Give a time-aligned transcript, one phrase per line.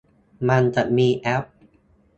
[0.49, 1.45] มันจะมีแอป